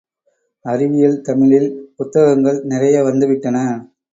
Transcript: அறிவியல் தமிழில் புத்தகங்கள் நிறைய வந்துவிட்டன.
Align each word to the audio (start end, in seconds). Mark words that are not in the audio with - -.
அறிவியல் 0.65 1.21
தமிழில் 1.21 1.69
புத்தகங்கள் 1.95 2.59
நிறைய 2.63 3.03
வந்துவிட்டன. 3.03 3.57